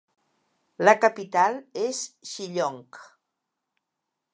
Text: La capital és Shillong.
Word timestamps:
La 0.87 0.95
capital 1.03 1.59
és 1.83 2.03
Shillong. 2.31 3.01